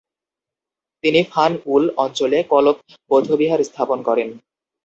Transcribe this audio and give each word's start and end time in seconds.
তিনি 1.03 1.19
'ফান-য়ুল 1.23 1.83
অঞ্চলে 1.97 2.39
কলপ 2.51 2.77
বৌদ্ধবিহার 3.09 3.61
স্থাপন 3.63 3.99
করেন। 4.07 4.29